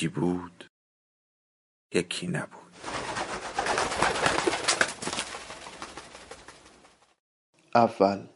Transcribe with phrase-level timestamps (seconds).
[0.00, 0.64] یکی بود
[1.94, 2.72] یکی نبود.
[7.74, 8.26] اول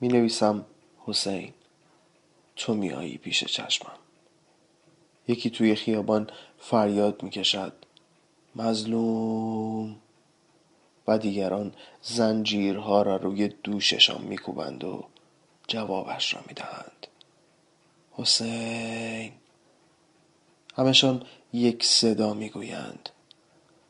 [0.00, 0.66] می نویسم
[0.98, 1.54] حسین
[2.56, 3.98] تو میایی پیش چشمم.
[5.28, 7.72] یکی توی خیابان فریاد می کشد
[8.56, 9.96] مظلوم.
[11.08, 15.08] و دیگران زنجیرها را روی دوششان میکوبند و
[15.68, 17.06] جوابش را می‌دهند
[18.12, 19.32] حسین.
[20.76, 23.08] همشان یک صدا می‌گویند.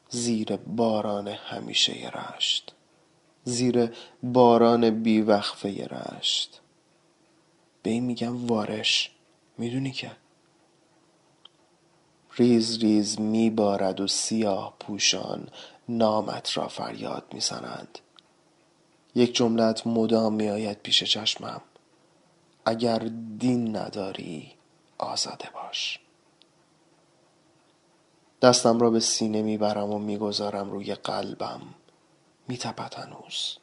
[0.08, 2.74] زیر باران همیشه رشت.
[3.44, 3.90] زیر
[4.22, 6.60] باران بیوقفه رشت.
[7.82, 9.10] به این میگم وارش.
[9.58, 10.10] می‌دونی که؟
[12.36, 15.48] ریز ریز میبارد و سیاه پوشان
[15.88, 17.98] نامت را فریاد می‌زنند.
[19.14, 21.62] یک جملت مدام میآید پیش چشمم.
[22.64, 22.98] اگر
[23.38, 24.52] دین نداری
[24.98, 25.98] آزاده باش.
[28.42, 31.60] دستم را به سینه می‌برم و می‌گذارم روی قلبم.
[32.48, 33.56] میتپد هنوز.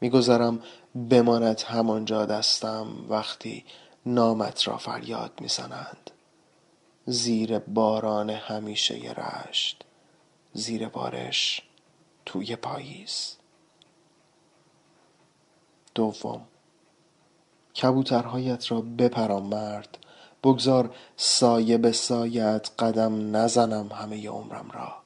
[0.00, 0.62] می‌گذارم
[1.10, 3.64] بماند همانجا دستم وقتی
[4.06, 6.10] نامت را فریاد می‌زنند.
[7.06, 9.84] زیر باران همیشه رشت
[10.52, 11.62] زیر بارش
[12.26, 13.36] توی پاییز.
[15.94, 16.46] دوم
[17.82, 20.05] کبوترهایت را بپران مرد.
[20.46, 24.96] بگذار سایه به سایت قدم نزنم همه عمرم را.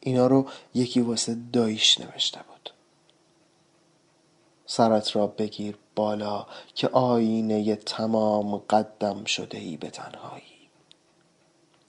[0.00, 2.70] اینا رو یکی واسه داییش نوشته بود.
[4.66, 10.42] سرت را بگیر بالا که آینه تمام قدم شده ای به تنهایی.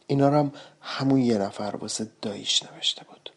[0.08, 0.52] اینا رو هم
[0.82, 3.30] همون یه نفر واسه داییش نوشته بود.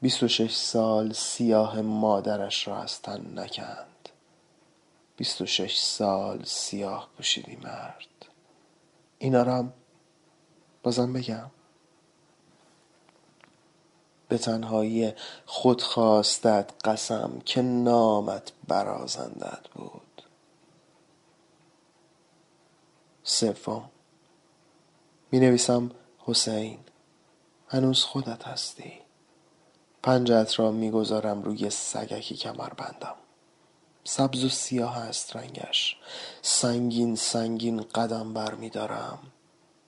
[0.00, 3.93] بیست و شش سال سیاه مادرش را از تن نکند.
[5.16, 8.26] بیست و شش سال سیاه پوشیدی مرد.
[9.18, 9.72] اینا هم
[10.82, 11.50] بازم بگم.
[14.28, 15.12] به تنهایی
[15.46, 20.22] خود خواستت قسم که نامت برازندت بود.
[23.22, 23.90] سوم
[25.30, 26.78] می نویسم حسین.
[27.68, 28.92] هنوز خودت هستی.
[30.02, 33.14] پنجت را می‌گذارم روی سگکی کمر بندم
[34.04, 35.96] سبز و سیاه است رنگش.
[36.42, 39.18] سنگین سنگین قدم بر می دارم.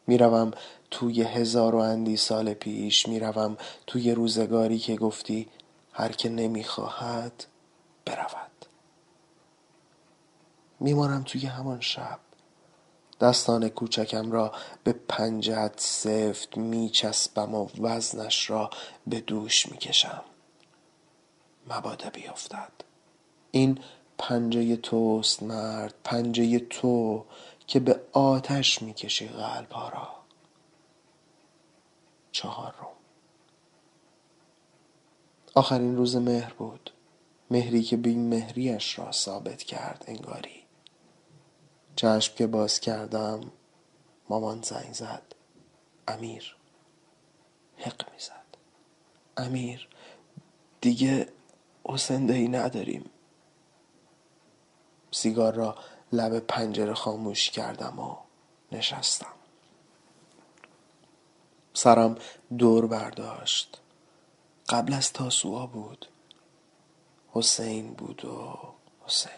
[0.06, 0.50] می‌روم
[0.90, 3.08] توی هزار و اندی سال پیش.
[3.08, 3.56] می‌روم
[3.86, 5.48] توی روزگاری که گفتی
[5.92, 7.44] هر که نمی‌خواهد
[8.04, 8.66] برود.
[10.80, 12.18] میمانم توی همان شب.
[13.20, 14.52] دستان کوچکم را
[14.84, 18.70] به پنجت سفت میچسبم و وزنش را
[19.06, 20.22] به دوش می‌کشم
[21.70, 22.72] مبادا بیفتد.
[23.50, 23.78] این
[24.18, 27.24] پنجه توست مرد پنجه تو
[27.66, 30.08] که به آتش می‌کشی قلبها را.
[32.32, 32.86] چهارم
[35.54, 36.90] آخرین روز مهر بود.
[37.50, 40.64] مهری که بی مهریش را ثابت کرد انگاری.
[41.96, 43.40] چشم که باز کردم
[44.28, 45.22] مامان زنگ زد.
[46.08, 46.56] امیر.
[47.76, 48.46] حق می‌زد.
[49.36, 49.88] امیر
[50.80, 51.28] دیگه
[51.84, 53.10] حسین نداریم.
[55.16, 55.74] سیگار را
[56.12, 58.16] لب پنجره خاموش کردم و
[58.72, 59.32] نشستم.
[61.74, 62.18] سرم
[62.58, 63.80] دور برداشت.
[64.68, 66.06] قبل از تاسوعا بود.
[67.30, 68.58] حسین بود و
[69.06, 69.32] حسین.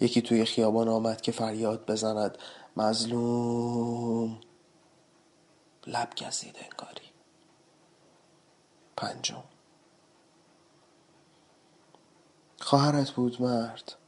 [0.00, 2.38] یکی توی خیابان آمد که فریاد بزند
[2.76, 4.40] مظلوم.
[5.86, 7.10] لب گزید انگاری.
[8.96, 9.44] پنجم.
[12.60, 14.03] خواهرت بود مرد.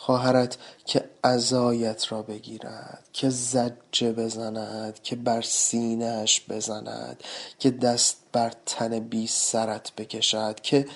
[0.00, 7.24] خواهرت که عزایت را بگیرد که زجه بزند که بر سینهاش بزند
[7.58, 10.88] که دست بر تن بی سرت بکشد که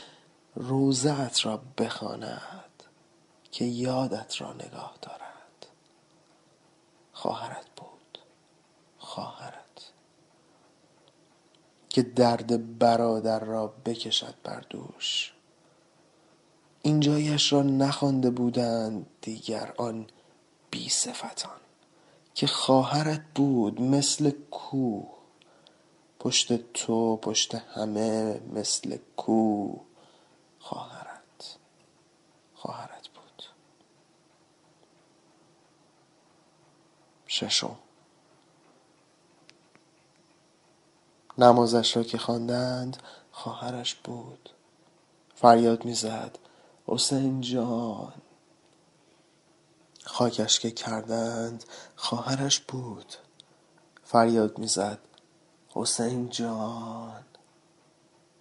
[0.55, 2.83] روزه را بخواند
[3.53, 5.67] که یادت را نگاه دارد.
[7.13, 8.19] خواهرت بود.
[8.99, 9.63] خواهرت.
[11.89, 15.33] که درد برادر را بکشد بر دوش.
[16.83, 20.07] اینجایش را نخوانده بودند دیگر آن
[20.71, 21.61] بی صفتان
[22.35, 25.09] که خواهرت بود مثل کوه.
[26.21, 29.81] پشت تو پشت همه مثل کوه
[30.59, 31.57] خواهرت
[32.55, 33.43] خواهرت بود.
[37.27, 37.79] ششم.
[41.39, 43.03] نمازش را که خواندند
[43.33, 44.51] خواهرش بود.
[45.35, 46.39] فریاد می‌زد.
[46.93, 48.13] حسین جان.
[50.05, 51.65] خاکش که کردند
[51.97, 53.15] خواهرش بود.
[54.05, 54.99] فریاد می‌زد.
[55.75, 57.25] حسین جان.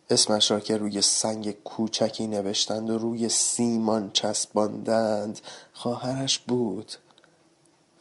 [0.09, 5.39] اسمش را که روی سنگ کوچکی نوشتند و روی سیمان چسباندند
[5.74, 6.92] خواهرش بود.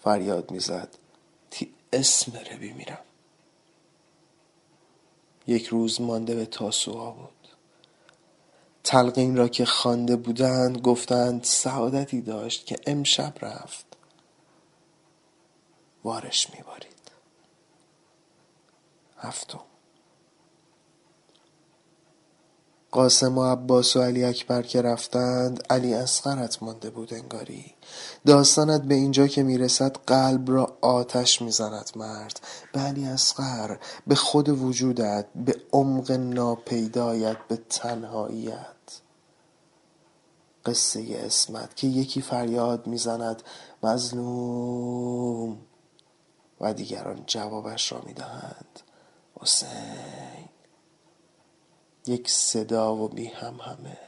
[0.04, 0.88] فریاد می‌زد.
[1.50, 3.04] تی اسم ره میرم.
[5.46, 7.39] یک روز مانده به تاسوعا بود.
[8.84, 13.86] تلقین را که خوانده بودند گفتند سعادتی داشت که امشب رفت.
[16.04, 17.10] وارش میبارید
[19.18, 19.69] هفتم.
[22.92, 27.74] قاسم و عباس و علی اکبر که رفتند علی اصغرت مانده بود انگاری.
[28.26, 32.40] داستانت به اینجا که می‌رسد قلب را آتش می‌زند مرد.
[32.72, 33.76] به علی اصغر
[34.06, 38.66] به خود وجودت به عمق ناپیدایت به تنهاییت.
[40.66, 43.42] قصه اسمت که یکی فریاد می‌زند
[43.82, 45.58] مظلوم.
[46.60, 48.80] و دیگران جوابش را می‌دهند.
[49.40, 49.68] حسین.
[52.06, 53.98] یک صدا و بی هم همه.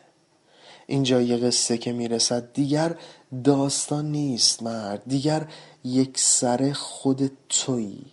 [0.87, 2.53] اینجا یه قصه که می‌رسد.
[2.53, 2.99] دیگر
[3.45, 5.03] داستان نیست مرد.
[5.07, 5.53] دیگر
[5.85, 8.05] یک سر خود توی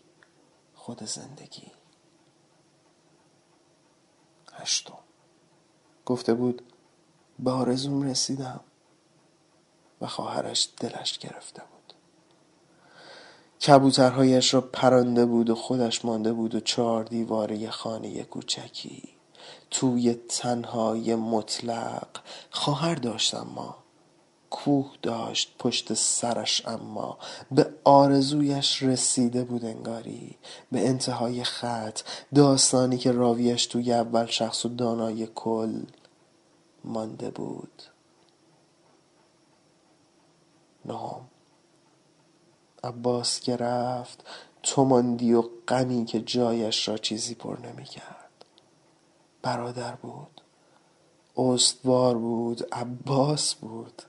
[0.75, 1.67] خود زندگی.
[4.53, 4.99] هشتم.
[6.05, 6.61] گفته بود
[7.39, 8.59] به آرزوم رسیدم
[10.01, 11.93] و خواهرش دلش گرفته بود.
[13.61, 19.18] کبوترهایش را پرانده بود و خودش مانده بود و چهار دیواره خانه کوچکی.
[19.79, 22.07] توی تنهای مطلق
[22.51, 23.75] خواهر داشتم ما.
[24.49, 27.17] کوه داشت پشت سرش اما
[27.51, 30.37] به آرزویش رسیده بود انگاری.
[30.71, 32.01] به انتهای خط
[32.35, 35.81] داستانی که راویش توی اول شخص و دانای کل
[36.83, 37.83] مانده بود.
[40.85, 41.21] نهم.
[42.83, 44.23] عباس که رفت
[44.63, 48.28] تو ماندی و غمی که جایش را چیزی پر نمی‌کرد.
[49.41, 50.41] برادر بود.
[51.37, 54.01] استوار بود عباس بود.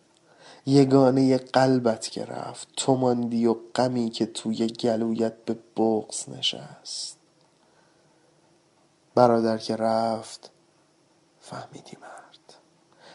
[0.67, 7.17] یگانه قلبت که رفت تو ماندی و غمی که توی گلویت به بغز نشست.
[9.15, 10.51] برادر که رفت
[11.41, 12.55] فهمیدی مرد.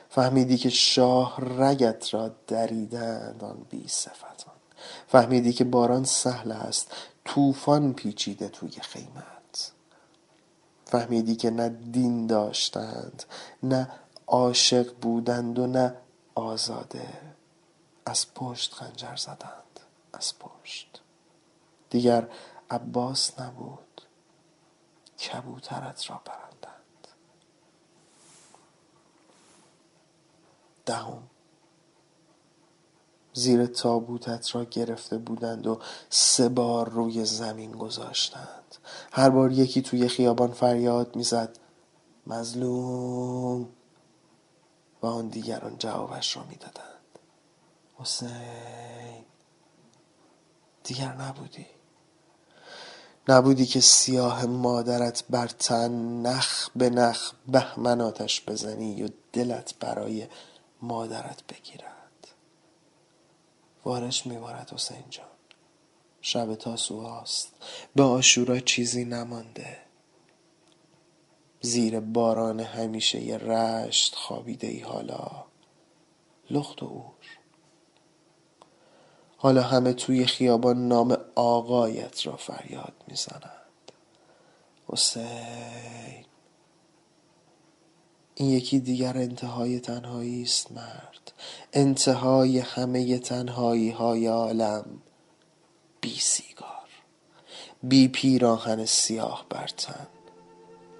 [0.09, 4.55] فهمیدی که شاه رگت را دریدند آن بی صفتان.
[5.07, 6.91] فهمیدی که باران سهل است
[7.25, 9.34] طوفان پیچیده توی خیمت
[10.95, 13.23] فهمیدی که نه دین داشتند
[13.63, 13.91] نه
[14.27, 15.95] عاشق بودند و نه
[16.35, 17.35] آزاده.
[18.05, 19.79] از پشت خنجر زدند
[20.13, 21.01] از پشت.
[21.89, 22.27] دیگر
[22.69, 24.01] عباس نبود
[25.19, 27.07] کبوترت را پرندند
[30.85, 31.23] دهم
[33.35, 38.75] زیر تابوتت را گرفته بودند و سه بار روی زمین گذاشتند.
[39.11, 41.57] هر بار یکی توی خیابان فریاد می‌زد
[42.27, 43.69] مظلوم!
[45.01, 47.19] و آن دیگران جوابش را می‌دادند.
[47.95, 49.25] حسین!
[50.83, 51.65] دیگر نبودی.
[53.27, 60.27] نبودی که سیاه مادرت بر تن نخ به نخ بهمن آتش بزنی و دلت برای
[60.81, 61.94] مادرت بگیرد
[63.85, 65.25] وارش میبارد حسین جان
[66.21, 67.53] شب تاسوعاست
[67.95, 69.77] به آشورا چیزی نمانده.
[71.61, 75.45] زیر باران همیشه ی رشت خوابیده ای حالا.
[76.49, 77.25] لخت و اور.
[79.37, 83.91] حالا همه توی خیابان نام آقایت را فریاد می‌زنند.
[84.87, 86.25] حسین.
[88.35, 91.31] این یکی دیگر انتهای تنهایی است مرد.
[91.73, 94.85] انتهای همه تنهایی های عالم
[96.01, 96.89] بی سیگار.
[97.83, 100.07] بی پیراهن سیاه بر تن.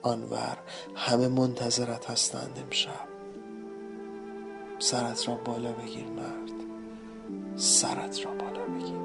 [0.02, 0.58] آنور
[0.96, 3.08] همه منتظرت هستند امشب.
[4.80, 6.52] سرت را بالا بگیر مرد.
[7.56, 9.05] سرت را بالا بگیر.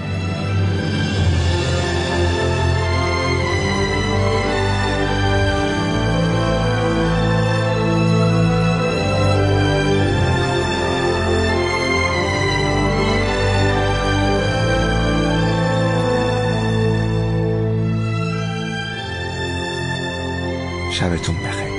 [20.91, 21.70] شبتون بخیر.